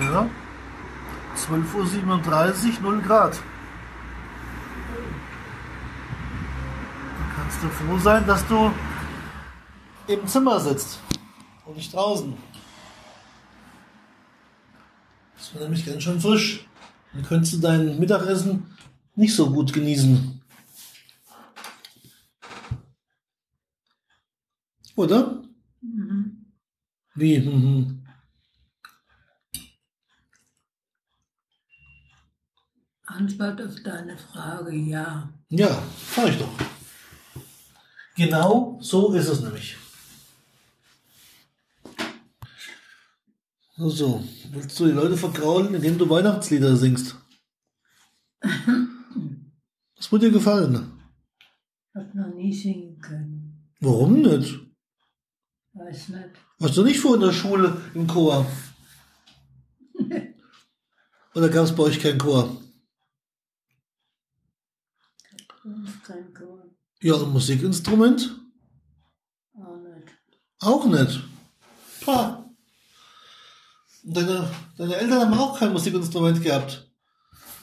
[0.00, 0.26] Ja.
[1.36, 3.40] 12.37 Uhr, 0 Grad.
[7.36, 8.70] Kannst du froh sein, dass du
[10.06, 11.00] im Zimmer sitzt
[11.66, 12.36] und nicht draußen.
[15.42, 16.68] Das war nämlich ganz schön frisch.
[17.12, 18.76] Dann könntest du dein Mittagessen
[19.16, 20.40] nicht so gut genießen.
[24.94, 25.42] Oder?
[27.16, 27.40] Wie?
[27.40, 28.06] Mhm.
[33.04, 35.28] Antwort auf deine Frage, ja.
[35.48, 35.82] Ja,
[36.14, 36.52] sag ich doch.
[38.14, 39.81] Genau so ist es nämlich.
[43.88, 47.16] So, willst du die Leute vergraulen, indem du Weihnachtslieder singst?
[49.96, 51.00] Das wird dir gefallen.
[51.94, 53.70] Hab noch nie singen können.
[53.78, 54.58] Warum nicht?
[55.74, 56.30] Weiß nicht.
[56.58, 58.44] Warst du nicht vor in der Schule im Chor?
[61.36, 62.60] Oder gab es bei euch keinen Chor?
[66.04, 66.64] Kein Chor.
[67.00, 68.40] Ja, ein Musikinstrument?
[69.54, 70.08] Auch nicht.
[70.58, 71.22] Auch nicht.
[72.04, 72.41] Pah.
[74.04, 76.90] Deine, deine Eltern haben auch kein Musikinstrument gehabt.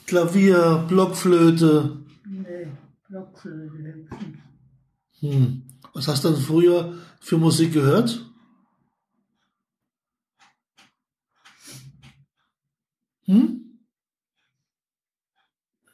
[0.05, 1.97] Klavier, Blockflöte.
[2.25, 2.67] Nee,
[3.07, 4.07] Blockflöte.
[5.19, 5.63] Hm.
[5.93, 8.25] Was hast du denn früher für Musik gehört?
[13.25, 13.79] Hm?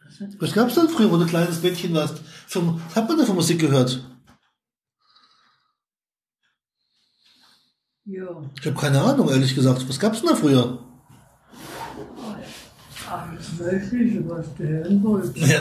[0.03, 2.21] Was Was gab's denn früher, wo du kleines Mädchen warst?
[2.47, 4.03] Was hat man denn für Musik gehört?
[8.05, 8.23] Ja,
[8.59, 9.87] Ich habe keine Ahnung, ehrlich gesagt.
[9.89, 10.79] Was gab's denn da früher?
[13.07, 15.37] alles Mögliche, was du hören wolltest.
[15.37, 15.59] Ja,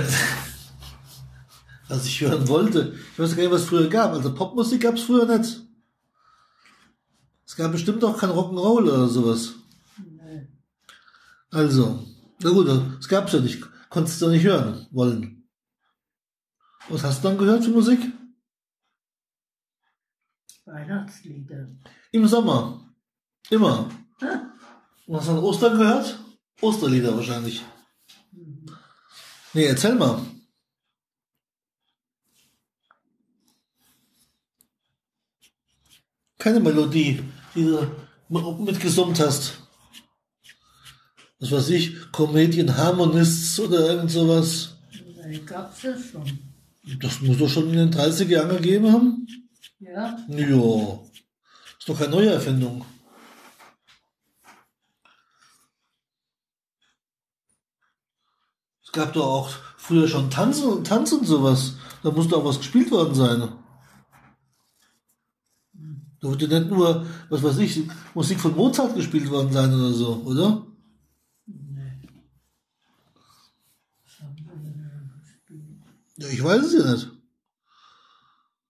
[1.88, 2.94] was ich hören wollte.
[3.12, 4.12] Ich weiß gar nicht, was es früher gab.
[4.12, 5.60] Also Popmusik gab's früher nicht.
[7.46, 9.52] Es gab bestimmt auch kein Rock'n'Roll oder sowas.
[9.98, 10.48] Nee,
[11.50, 12.02] Also,
[12.42, 12.66] na gut,
[12.98, 13.62] das gab's ja nicht.
[13.90, 15.46] Konntest du nicht hören wollen.
[16.88, 18.00] Was hast du dann gehört für Musik?
[20.66, 21.68] Weihnachtslieder.
[22.12, 22.94] Im Sommer.
[23.50, 23.90] Immer.
[25.06, 26.18] Und hast du an Ostern gehört?
[26.60, 27.62] Osterlieder wahrscheinlich.
[29.52, 30.20] Nee, erzähl mal.
[36.38, 37.22] Keine Melodie,
[37.54, 37.86] die du
[38.58, 39.58] mitgesummt hast.
[41.40, 44.76] Was weiß ich, Comedian Harmonists oder irgend sowas.
[45.26, 46.38] Nee, gab's das schon.
[47.00, 49.26] Das muss doch schon in den 30er Jahren gegeben haben.
[49.84, 50.98] Ja, Ja.
[51.78, 52.84] Ist doch keine neue Erfindung.
[58.82, 61.74] Es gab doch auch früher schon Tanzen und Tanz und sowas.
[62.02, 63.52] Da musste auch was gespielt worden sein.
[66.20, 67.82] Da wurde nicht nur, was weiß ich,
[68.14, 70.66] Musik von Mozart gespielt worden sein oder so, oder?
[76.16, 77.13] Ja, ich weiß es ja nicht.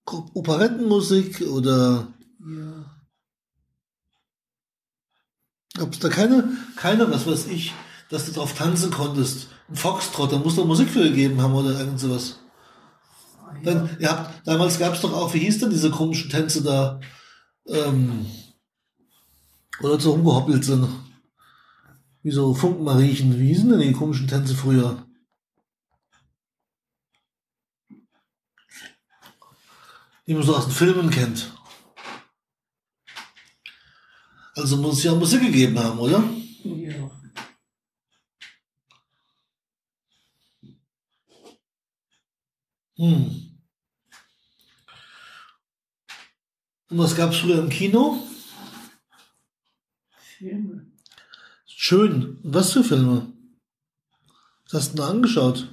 [0.07, 2.09] Operettenmusik oder
[2.41, 2.85] Ja,
[5.77, 7.73] Gab es da keine, keine, was weiß ich,
[8.09, 9.49] dass du drauf tanzen konntest?
[9.69, 12.39] Ein Foxtrot, da muss doch Musik für gegeben haben oder irgend sowas.
[13.41, 13.63] ah, ja.
[13.63, 17.01] Dann, ihr habt, damals gab es doch auch, wie hieß denn diese komischen Tänze da,
[17.67, 18.27] ähm,
[19.83, 20.87] oder so rumgehoppelt sind.
[22.23, 23.39] Wie so Funkenmariechen.
[23.39, 25.05] Wie hießen denn die komischen Tänze früher?
[30.27, 31.53] Die man so aus den Filmen kennt.
[34.57, 36.23] Also muss es ja Musik gegeben haben, oder?
[36.65, 37.11] ja.
[42.97, 43.51] Hm.
[46.91, 48.23] Und was gab es früher im Kino?
[50.39, 50.87] Filme.
[51.67, 52.39] Schön.
[52.45, 53.33] Was für Filme?
[54.65, 55.69] Was hast du denn da angeschaut?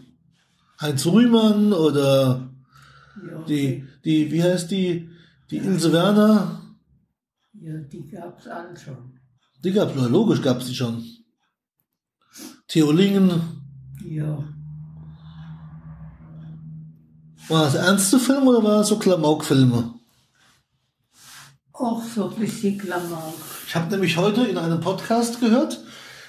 [0.79, 2.51] Heinz Rühmann oder
[3.23, 5.09] Ja, die, die, wie heißt die,
[5.49, 6.61] die Ilse Werner?
[7.53, 9.19] ja, die gab's alle schon.
[9.63, 11.03] Die gab's, na, logisch gab's die schon.
[12.67, 13.29] Theolingen.
[14.05, 14.43] Ja,
[17.47, 19.93] War das ernste Filme oder war das so Klamaukfilme?
[21.73, 23.33] auch so ein bisschen Klamauk.
[23.67, 25.79] Ich habe nämlich heute in einem Podcast gehört,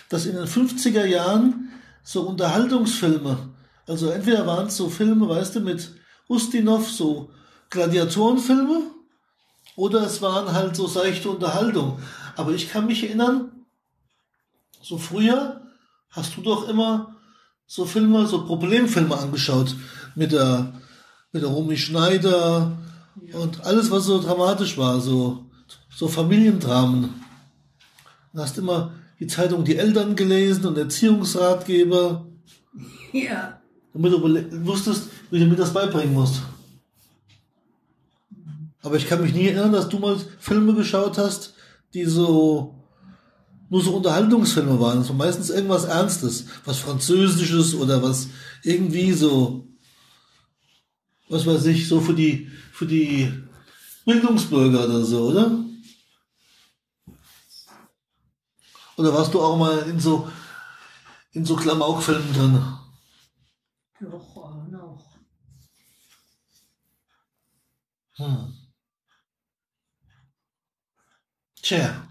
[0.08, 1.70] dass in den 50er Jahren
[2.02, 3.50] so Unterhaltungsfilme,
[3.86, 5.92] also entweder waren es so Filme, weißt du, mit
[6.28, 7.30] Ustinov, so
[7.72, 8.82] Gladiatorenfilme,
[9.76, 11.98] oder es waren halt so seichte Unterhaltung.
[12.36, 13.50] Aber ich kann mich erinnern,
[14.82, 15.62] so früher
[16.10, 17.16] hast du doch immer
[17.66, 19.74] so Filme, so Problemfilme angeschaut
[20.14, 20.74] mit der,
[21.32, 22.72] mit der Romy Schneider
[23.32, 25.46] und alles, was so dramatisch war, so,
[25.94, 27.14] so Familiendramen.
[28.34, 32.26] Du hast immer die Zeitung Die Eltern gelesen und Erziehungsratgeber,
[33.12, 33.60] Ja.
[33.94, 36.42] damit du wusstest, wie du mir das beibringen musst.
[38.82, 41.54] Aber ich kann mich nie erinnern, dass du mal Filme geschaut hast,
[41.94, 42.82] die so
[43.72, 44.98] nur so Unterhaltungsfilme waren.
[44.98, 48.28] Das war meistens irgendwas Ernstes, was Französisches oder was
[48.62, 49.66] irgendwie so,
[51.30, 53.32] was weiß ich, so für die, für die
[54.04, 55.64] Bildungsbürger oder so, oder?
[58.98, 60.30] Oder warst du auch mal in so,
[61.32, 62.62] in so Klamaukfilmen drin?
[64.00, 65.02] Doch auch noch.
[68.16, 68.61] Hm.
[71.62, 72.08] Tja.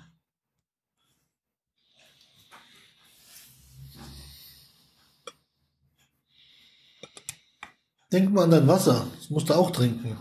[8.12, 9.08] Denk mal an dein Wasser.
[9.18, 10.18] Das musst du auch trinken.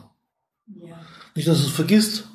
[0.66, 1.00] Ja.
[1.34, 2.28] Nicht, dass du es vergisst.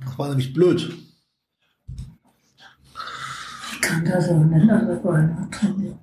[0.00, 0.96] Das war nämlich blöd.
[3.72, 5.98] Ich kann das auch nicht alle Weine trinken.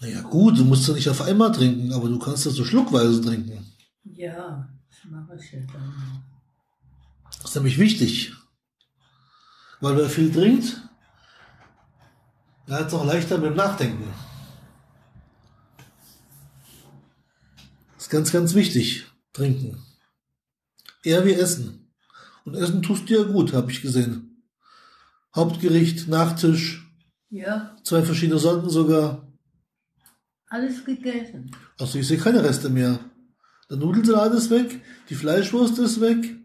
[0.00, 3.20] Naja, gut, du musst ja nicht auf einmal trinken, aber du kannst das so schluckweise
[3.20, 3.66] trinken.
[4.04, 6.24] Ja, das mache ich ja dann.
[7.42, 8.32] Das ist nämlich wichtig.
[9.80, 10.80] Weil wer viel trinkt,
[12.68, 14.04] der hat es auch leichter mit dem Nachdenken.
[17.96, 19.06] Das ist ganz, ganz wichtig.
[19.32, 19.82] Trinken.
[21.02, 21.92] Eher wie Essen.
[22.44, 24.44] Und Essen tust dir ja gut, habe ich gesehen.
[25.34, 26.86] Hauptgericht, Nachtisch,
[27.30, 29.26] Ja, zwei verschiedene Sorten sogar.
[30.48, 31.50] alles gegessen.
[31.78, 33.00] Also ich sehe keine Reste mehr.
[33.70, 36.36] Der Nudelsalat ist weg, die Fleischwurst ist weg,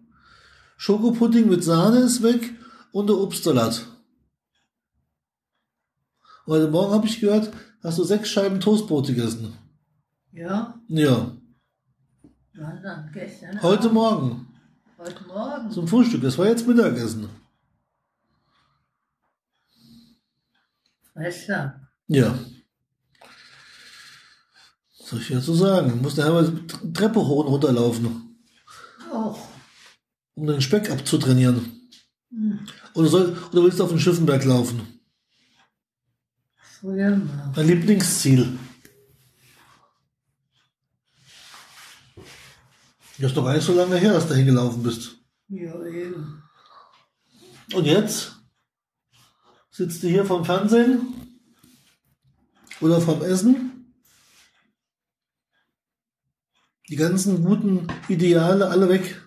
[0.78, 2.54] Schokopudding mit Sahne ist weg
[2.92, 3.86] und der Obstsalat.
[6.46, 7.52] Und heute Morgen habe ich gehört,
[7.84, 9.58] hast du sechs Scheiben Toastbrot gegessen.
[10.32, 11.36] Ja, Ja,
[12.56, 13.12] wann dann?
[13.12, 13.62] Gestern?
[13.62, 13.90] heute?
[13.90, 14.48] Morgen
[15.00, 15.72] Heute Morgen?
[15.72, 16.22] zum Frühstück.
[16.22, 17.30] Das war jetzt Mittagessen.
[21.14, 21.82] Besser.
[22.08, 22.38] Ja.
[25.00, 25.90] Was soll ich dazu sagen?
[25.90, 28.38] Du musst nachher mal die Treppe hoch und runterlaufen,
[29.12, 29.47] Och.
[30.38, 31.90] Um den Speck abzutrainieren.
[32.30, 32.60] Hm.
[32.94, 35.00] Oder, soll, oder willst du auf den Schiffenberg laufen?
[36.56, 37.52] Früher mal.
[37.56, 38.58] Dein Lieblingsziel.
[43.18, 45.18] Das ist doch gar nicht so lange her, dass du hingelaufen bist.
[45.48, 46.44] Ja, eben.
[47.74, 48.36] Und jetzt?
[49.72, 51.02] Sitzt du hier vom Fernsehen?
[52.80, 53.96] Oder vom Essen?
[56.90, 59.27] Die ganzen guten Ideale alle weg.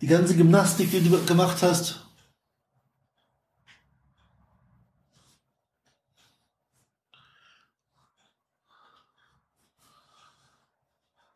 [0.00, 2.06] Die ganze Gymnastik, die du gemacht hast.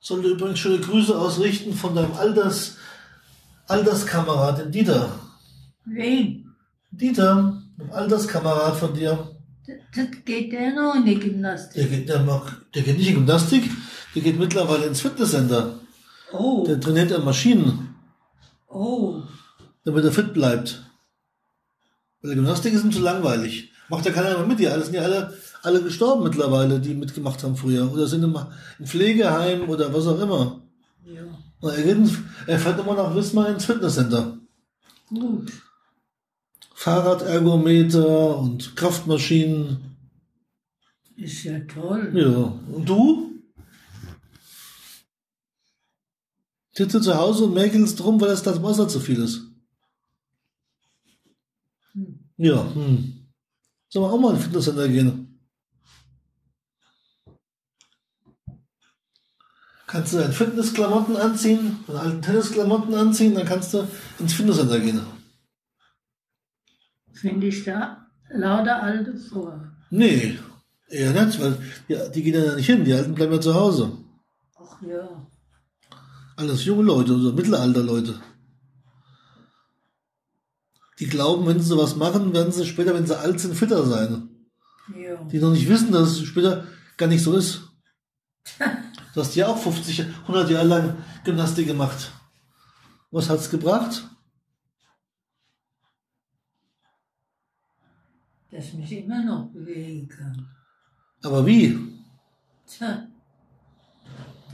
[0.01, 2.77] Sollte übrigens schöne Grüße ausrichten von deinem Alters,
[3.69, 5.19] Alterskamerad, den Dieter.
[5.87, 6.55] Wen?
[6.91, 9.35] Dieter, ein Alterskamerad von dir.
[9.67, 11.91] Das, das geht der noch in die Der Gymnastik.
[11.91, 13.71] geht, der, mag, der geht nicht in Gymnastik,
[14.15, 15.81] der geht mittlerweile ins Fitnesscenter.
[16.39, 17.95] Oh, Der trainiert an Maschinen,
[18.69, 19.23] oh.
[19.85, 20.85] damit er fit bleibt.
[22.21, 23.71] Weil der Gymnastik ist ihm zu langweilig.
[23.89, 27.43] Macht ja keiner mehr mit, die alle sind ja alle, alle gestorben mittlerweile, die mitgemacht
[27.43, 27.93] haben früher.
[27.93, 28.37] Oder sind im,
[28.79, 30.63] im Pflegeheim oder was auch immer.
[31.05, 31.23] Ja,
[31.61, 31.99] Und er, geht
[32.47, 34.39] er fährt immer nach Wismar ins Fitnesscenter.
[35.11, 35.53] gut.
[36.75, 39.97] Fahrradergometer und Kraftmaschinen.
[41.17, 42.11] Ist ja toll.
[42.15, 42.53] Ja.
[42.75, 43.34] Und du?
[46.77, 49.43] Sitzt du zu Hause und mäkelst drum, weil das das Wasser zu viel ist.
[51.93, 52.19] Hm.
[52.37, 52.65] Ja.
[52.75, 53.29] Hm.
[53.89, 55.39] Sollen wir auch mal ins Fitnesscenter gehen?
[59.87, 63.87] Kannst du deine Fitnessklamotten anziehen, deine alten Tennisklamotten anziehen, dann kannst du
[64.19, 65.01] ins Fitnesscenter gehen.
[67.13, 69.73] Finde ich da lauter Alte vor.
[69.91, 70.37] Nee,
[70.89, 71.57] eher nicht, weil
[71.89, 73.93] die, die gehen ja nicht hin, die Alten bleiben ja zu Hause.
[74.57, 75.25] Ach ja.
[76.37, 78.21] Alles junge Leute oder Mittelalter-Leute.
[80.99, 84.29] Die glauben, wenn sie sowas machen, werden sie später, wenn sie alt sind, fitter sein.
[84.97, 85.17] Ja.
[85.25, 87.69] Die noch nicht wissen, dass es später gar nicht so ist.
[89.15, 92.13] Du hast ja auch 50, 100 Jahre lang Gymnastik gemacht.
[93.11, 94.09] Was hat's gebracht?
[98.51, 100.49] Dass ich mich immer noch bewegen kann.
[101.23, 101.79] Aber wie?
[102.67, 103.09] Tja.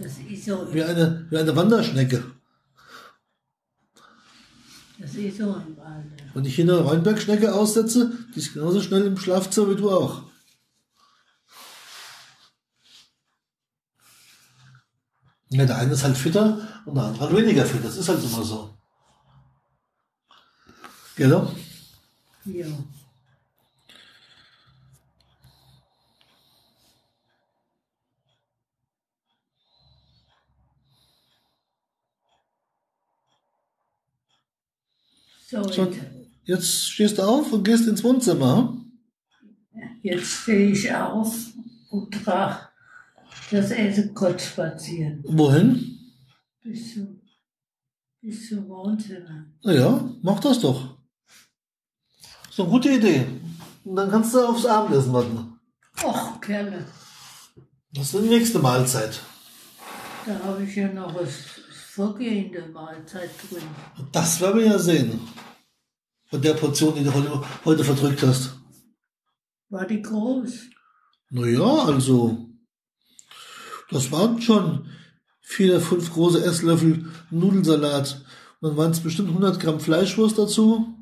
[0.02, 0.72] Das ist so.
[0.72, 2.24] Wie eine, wie eine Wanderschnecke.
[4.98, 6.06] Das ist so im Wald.
[6.34, 10.22] Wenn ich hier eine Rheinbergschnecke aussetze, die ist genauso schnell im Schlafzimmer wie du auch.
[15.50, 17.84] Ja, der eine ist halt fitter und der andere halt weniger fit.
[17.84, 18.74] Das ist halt immer so.
[21.16, 21.52] Genau?
[22.44, 22.66] Ja.
[35.50, 35.90] So,
[36.44, 38.76] jetzt, stehst du auf und gehst ins Wohnzimmer.
[40.00, 41.34] jetzt stehe ich auf
[41.90, 42.68] und trage
[43.50, 45.24] das Essen kurz spazieren.
[45.26, 45.98] Wohin?
[46.62, 47.20] Bis zum,
[48.20, 49.46] bis zum Wohnzimmer.
[49.64, 50.96] Naja, mach das doch.
[52.48, 53.26] Ist eine gute Idee.
[53.84, 55.58] Und dann kannst du aufs Abendessen warten.
[56.04, 56.84] Och, Kerle,
[57.92, 59.20] Das ist die nächste Mahlzeit.
[60.26, 61.32] da habe ich ja noch was
[61.90, 63.62] vorgehende Mahlzeit drin.
[64.12, 65.20] Das werden wir ja sehen.
[66.26, 67.12] Von der Portion, die du
[67.64, 68.54] heute, verdrückt hast.
[69.68, 70.52] War die groß?
[71.30, 72.46] Naja, also.
[73.90, 74.86] Das waren schon
[75.40, 78.24] vier, oder fünf große Esslöffel Nudelsalat.
[78.60, 80.94] Und dann waren es bestimmt 100 Gramm Fleischwurst dazu.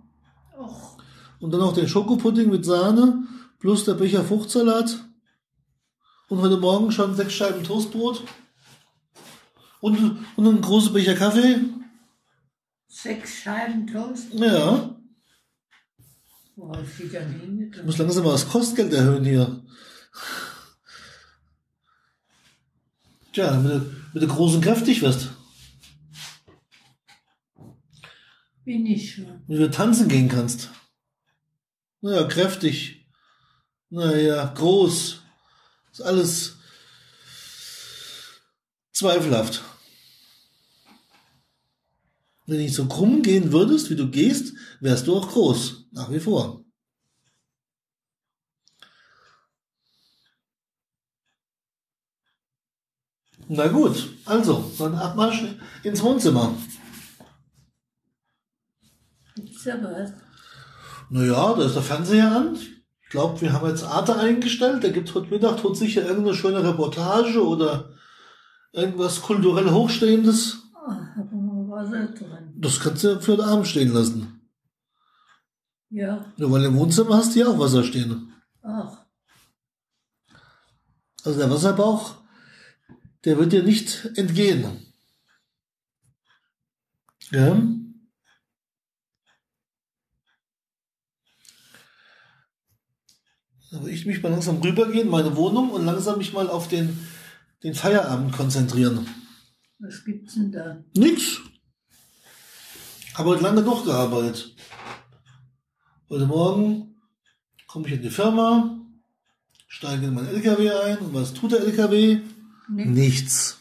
[0.58, 0.96] Och,
[1.40, 3.26] Und dann noch den Schokopudding mit Sahne.
[3.58, 5.04] Plus der Becher Fruchtsalat.
[6.28, 8.22] Und heute Morgen schon sechs Scheiben Toastbrot.
[9.80, 11.60] Und, und ein großer Becher Kaffee.
[12.88, 14.32] sechs Scheiben Toast.
[14.34, 14.96] Ja.
[16.60, 19.64] Habe ich die dann Ich muss langsam mal das Kostgeld erhöhen hier.
[23.32, 25.30] Tja, damit du, mit der großen kräftig wirst.
[28.64, 29.44] Bin ich schon.
[29.46, 30.70] Damit du tanzen gehen kannst.
[32.00, 33.08] Naja, kräftig.
[33.90, 35.22] Naja, groß.
[35.92, 36.57] Ist alles
[38.98, 39.62] zweifelhaft.
[42.46, 45.88] Wenn du nicht so krumm gehen würdest, wie du gehst, wärst du auch groß.
[45.92, 46.64] Nach wie vor.
[53.50, 55.42] Na gut, also, dann Abmarsch
[55.82, 56.54] ins Wohnzimmer.
[59.36, 60.12] Gibt's da was?
[61.08, 62.56] Naja, da ist der Fernseher an.
[62.56, 64.84] Ich glaube, wir haben jetzt Arte eingestellt.
[64.84, 67.94] Da gibt heute Mittag tot sicher irgendeine schöne Reportage oder
[68.72, 70.58] irgendwas kulturell Hochstehendes.
[72.56, 74.40] Das kannst du für den Abend stehen lassen.
[75.90, 78.32] Ja, Nur weil im Wohnzimmer hast du ja auch Wasser stehen.
[78.62, 79.06] ach,
[81.24, 82.16] Also der Wasserbauch,
[83.24, 84.66] der wird dir nicht entgehen.
[87.30, 87.60] Ja?
[93.70, 96.68] Da will ich mich mal langsam rübergehen, in meine Wohnung und langsam mich mal auf
[96.68, 96.98] den,
[97.62, 99.06] den Feierabend konzentrieren.
[99.78, 100.82] was gibt's denn da?
[100.96, 101.38] Nix.
[103.14, 104.54] Habe heute lange durchgearbeitet.
[106.08, 106.94] Heute Morgen
[107.66, 108.78] komme ich in die Firma,
[109.66, 112.20] steige in meinen LKW ein und was tut der LKW?
[112.68, 112.88] Nix.
[112.90, 113.58] Nichts.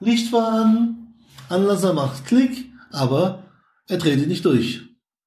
[0.00, 1.14] Licht war an,
[1.48, 3.44] Anlasser macht Klick, aber
[3.86, 4.82] er dreht ihn nicht durch.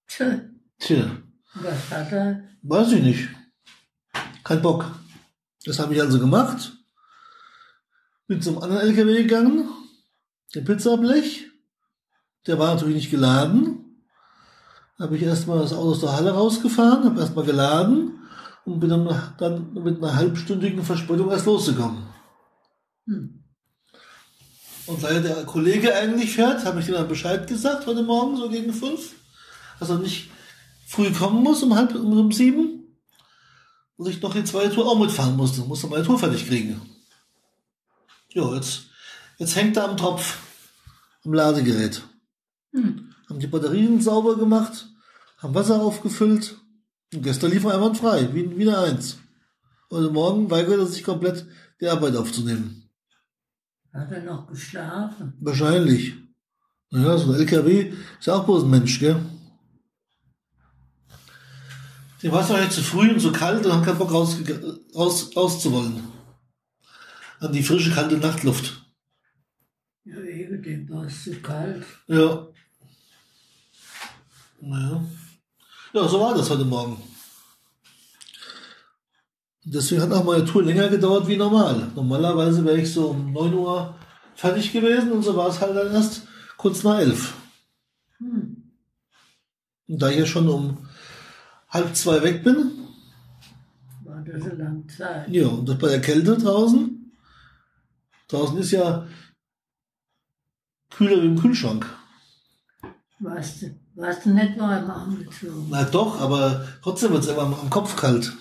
[0.08, 0.42] Tja,
[0.80, 1.18] Tja,
[1.56, 2.44] was hat er?
[2.64, 3.30] weiß ich nicht.
[4.44, 5.00] Kein Bock.
[5.66, 6.74] Das habe ich also gemacht.
[8.28, 9.70] Bin zum anderen LKW gegangen,
[10.56, 11.48] den Pizzablech.
[12.48, 14.02] Der war natürlich nicht geladen.
[15.00, 18.20] Habe ich erstmal das Auto aus der Halle rausgefahren, habe erstmal geladen
[18.66, 22.04] und bin dann, dann mit einer halbstündigen Verspätung erst losgekommen.
[23.06, 23.44] Hm.
[24.86, 28.50] Und weil der Kollege eigentlich fährt, habe ich ihm dann Bescheid gesagt heute Morgen, so
[28.50, 29.14] gegen fünf,
[29.80, 30.30] dass er nicht
[30.88, 32.98] früh kommen muss, um halb um, um sieben.
[33.96, 35.62] Und ich noch die zweite Tour auch mitfahren musste.
[35.62, 36.82] Musste meine Tour fertig kriegen.
[38.34, 38.88] Ja, jetzt,
[39.38, 40.40] jetzt hängt er am Tropf,
[41.24, 42.02] am Ladegerät.
[42.72, 43.14] Hm.
[43.30, 44.90] Haben die Batterien sauber gemacht,
[45.38, 46.58] haben Wasser aufgefüllt.
[47.14, 49.20] Und gestern lief er einwandfrei, wie, wie eine Eins.
[49.92, 51.46] Heute Morgen weigert er sich komplett,
[51.80, 52.90] die Arbeit aufzunehmen.
[53.94, 55.34] Hat er noch geschlafen?
[55.40, 56.16] Wahrscheinlich.
[56.90, 59.24] Naja, so ein LKW ist ja auch bloß ein Mensch, gell?
[62.24, 64.38] Die war doch jetzt zu früh und zu kalt und haben keinen Bock raus,
[64.96, 66.13] raus, rauszuwollen.
[67.44, 68.86] An die frische, kalte Nachtluft.
[70.06, 71.84] Ja, eben, dem war es zu kalt.
[72.08, 72.48] Ja.
[74.62, 75.04] Naja.
[75.94, 77.02] Ja, so war das heute Morgen.
[79.66, 81.92] Deswegen hat auch meine Tour länger gedauert wie normal.
[81.96, 83.94] Normalerweise wäre ich so um 9 Uhr
[84.36, 86.24] fertig gewesen und so war es halt dann erst
[86.56, 87.34] kurz nach 11.
[88.20, 88.72] Hm.
[89.90, 90.78] Und da ich ja schon um
[91.68, 92.72] halb zwei weg bin,
[94.06, 95.28] War das eine lange Zeit?
[95.30, 97.03] ja, und das bei der Kälte draußen,
[98.28, 99.08] draußen ist ja
[100.90, 101.86] kühler wie im Kühlschrank.
[103.20, 105.68] Warst du, Warst du nicht warm angezogen?
[105.70, 108.34] Na doch, aber trotzdem wird's immer am, am Kopf kalt.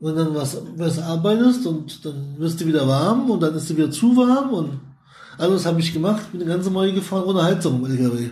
[0.00, 3.76] Wenn dann was, was arbeitest und dann wirst du wieder warm und dann ist du
[3.76, 4.80] wieder zu warm und
[5.38, 8.30] alles habe ich gemacht, bin eine ganze Morgen gefahren ohne Heizung im LKW.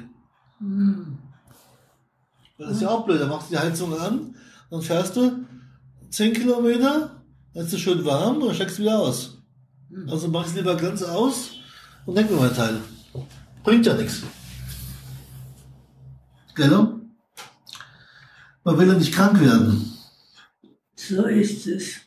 [0.59, 1.19] Hm.
[2.59, 4.35] Das ist ja auch blöd, dann machst du die Heizung an,
[4.71, 5.45] dann fährst du
[6.11, 7.23] 10 Kilometer,
[7.55, 9.36] dann ist es schön warm und dann steckst du wieder aus.
[10.09, 11.53] Also mach ich lieber ganz aus
[12.05, 12.81] und denk mir mein Teil.
[13.63, 14.23] Bringt ja nichts.
[16.55, 17.01] Genau?
[18.65, 19.93] Man will ja nicht krank werden.
[20.97, 22.01] So ist es.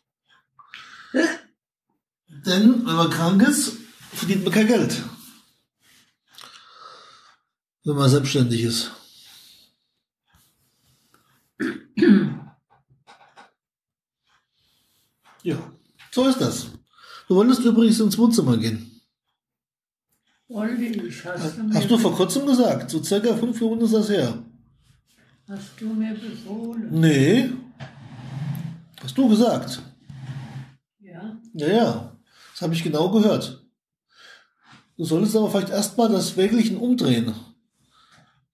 [2.28, 3.74] Denn wenn man krank ist,
[4.14, 5.04] verdient man kein Geld.
[7.84, 8.92] Wenn man selbstständig ist.
[15.42, 15.56] Ja,
[16.12, 16.68] so ist das.
[17.30, 18.90] Du wolltest übrigens ins Wohnzimmer gehen.
[20.48, 21.24] Wollte ich.
[21.24, 22.90] Hast du, mir, Hast du vor kurzem gesagt.
[22.90, 24.34] So circa fünf Minuten ist das her.
[25.48, 26.88] hast du mir befohlen?
[26.90, 27.52] Nee.
[29.04, 29.80] Hast du gesagt.
[31.02, 31.38] Ja.
[31.54, 32.18] Ja, ja.
[32.52, 33.64] Das habe ich genau gehört.
[34.98, 37.36] Du solltest aber vielleicht erstmal das Wägelchen umdrehen.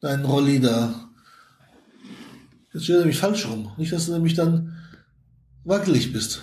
[0.01, 1.09] Deinen Rolli da.
[2.73, 3.71] Jetzt steht er nämlich falsch rum.
[3.77, 4.75] Nicht, dass du nämlich dann
[5.63, 6.41] wackelig bist.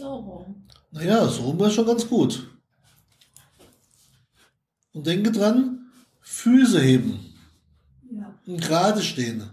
[0.00, 0.66] So rum.
[0.92, 2.48] Naja, so rum wäre schon ganz gut.
[4.94, 5.90] Und denke dran,
[6.22, 7.34] Füße heben.
[8.10, 8.34] Ja.
[8.46, 9.50] Und gerade stehen.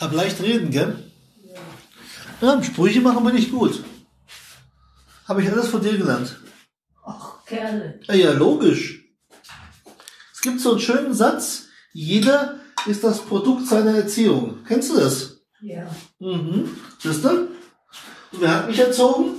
[0.00, 1.12] Hab leicht reden, gell?
[2.40, 3.84] Ja, Sprüche machen wir nicht gut.
[5.28, 6.40] Habe ich alles von dir gelernt.
[7.04, 8.00] Ach, Kerle.
[8.04, 9.04] Ja, ja, logisch.
[10.32, 14.64] Es gibt so einen schönen Satz, jeder ist das Produkt seiner Erziehung.
[14.64, 15.42] Kennst du das?
[15.60, 15.90] Ja.
[16.18, 16.76] Mhm.
[16.98, 17.55] Siehst du?
[18.38, 19.34] Wer hat mich erzogen?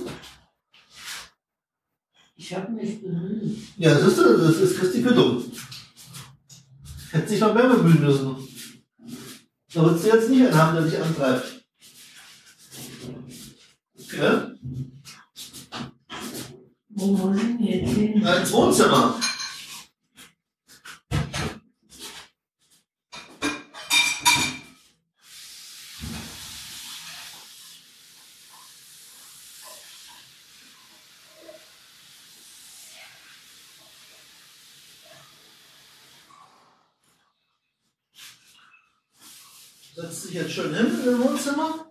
[2.36, 3.58] Ich habe mich bemüht.
[3.76, 5.44] Ja, siehst du, das ist Christi Quittung.
[7.10, 8.36] Hätte sich noch mehr bemühen müssen.
[9.72, 11.64] Da würdest du jetzt nicht einen haben, der dich antreibt.
[14.16, 14.50] Ja?
[16.88, 18.20] Wo ich denn jetzt hin?
[18.22, 19.20] Na, ins Wohnzimmer.
[40.28, 41.90] Dich jetzt schön hin im Wohnzimmer.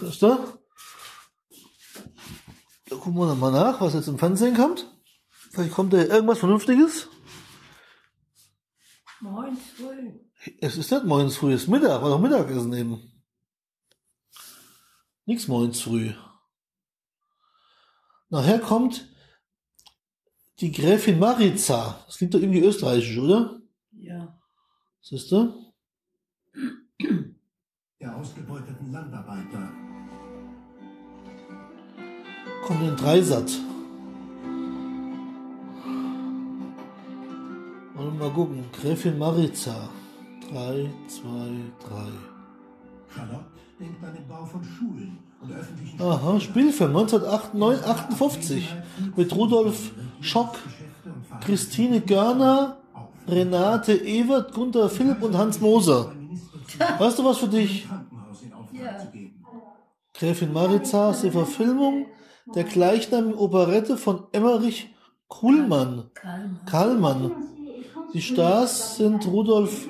[0.00, 0.38] Ist da?
[2.88, 4.86] Da gucken wir nochmal nach, was jetzt im Fernsehen kommt.
[5.50, 7.08] Vielleicht kommt da irgendwas Vernünftiges.
[9.20, 10.20] Moin früh.
[10.60, 13.24] Es ist nicht morgens früh, es ist Mittag, war doch Mittagessen eben.
[15.24, 16.12] Nix morgens früh.
[18.30, 19.08] Nachher kommt
[20.60, 21.98] die Gräfin Maritza.
[22.06, 23.60] Das klingt doch irgendwie österreichisch, oder?
[23.92, 24.38] Ja.
[25.00, 25.64] Siehst du?
[28.04, 29.70] der ausgebeuteten Landarbeiter.
[32.66, 33.58] Kommt in Dreisatz.
[37.94, 38.64] Wollen wir mal gucken.
[38.72, 39.88] Gräfin Maritza.
[40.50, 41.48] Drei, zwei,
[41.80, 42.12] drei.
[43.08, 43.46] Charlotte
[43.80, 45.18] denkt an den Bau von Schulen
[45.98, 48.74] Aha, Spielfilm 1958
[49.16, 50.56] mit Rudolf Schock,
[51.40, 52.78] Christine Görner,
[53.28, 56.12] Renate Evert, Gunther Philipp und Hans Moser.
[56.98, 57.86] Weißt du was für dich?
[58.72, 59.08] Ja.
[60.14, 62.06] Gräfin Maritza ist die Verfilmung
[62.54, 64.94] der gleichnamigen Operette von Emmerich
[65.28, 66.10] Kuhlmann.
[66.14, 66.60] Kalmer.
[66.66, 67.30] Kallmann.
[68.12, 69.88] Die Stars sind Rudolf,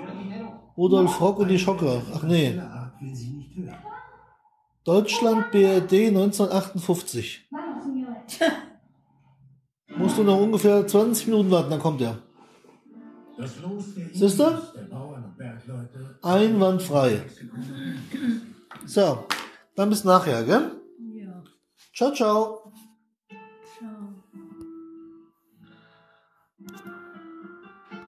[0.77, 2.03] Rudolf Rock und die Schocker.
[2.15, 2.53] Ach nee.
[2.53, 3.77] Diese Art will sie nicht hören.
[4.85, 7.49] Deutschland BRD 1958.
[9.97, 12.19] Musst du noch ungefähr 20 Minuten warten, dann kommt er.
[13.37, 14.45] Das Los der Siehst du?
[16.23, 17.23] Einwandfrei.
[18.87, 19.25] So,
[19.77, 20.73] dann bis nachher, gell?
[21.15, 21.43] Ja.
[21.95, 22.64] Ciao, ciao.